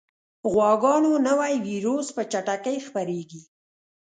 [0.51, 3.41] غواګانو نوی ویروس په چټکۍ خپرېږي.